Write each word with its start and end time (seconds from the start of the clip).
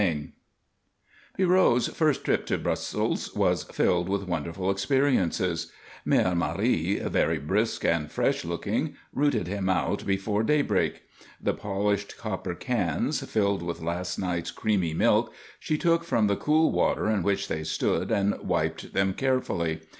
II 0.01 0.33
Pierrot's 1.37 1.87
first 1.89 2.23
trip 2.25 2.47
to 2.47 2.57
Brussels 2.57 3.35
was 3.35 3.65
filled 3.65 4.09
with 4.09 4.23
wonderful 4.27 4.71
experiences. 4.71 5.71
Mère 6.07 6.35
Marie, 6.35 6.97
very 6.97 7.37
brisk 7.37 7.85
and 7.85 8.11
fresh 8.11 8.43
looking, 8.43 8.95
routed 9.13 9.45
him 9.45 9.69
out 9.69 10.03
before 10.07 10.41
daybreak. 10.41 11.03
The 11.39 11.53
polished 11.53 12.17
copper 12.17 12.55
cans, 12.55 13.21
filled 13.31 13.61
with 13.61 13.79
last 13.79 14.17
night's 14.17 14.49
creamy 14.49 14.95
milk, 14.95 15.31
she 15.59 15.77
took 15.77 16.03
from 16.03 16.25
the 16.25 16.35
cool 16.35 16.71
water 16.71 17.07
in 17.07 17.21
which 17.21 17.47
they 17.47 17.63
stood 17.63 18.09
and 18.11 18.39
wiped 18.39 18.93
them 18.95 19.13
carefully. 19.13 19.81